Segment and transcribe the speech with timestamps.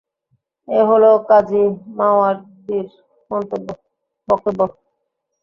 [0.67, 1.63] এ হলো কাযী
[1.97, 2.87] মাওয়ারদির
[4.27, 4.59] বক্তব্য।